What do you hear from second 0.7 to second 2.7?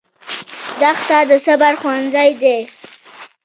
دښته د صبر ښوونځی دی.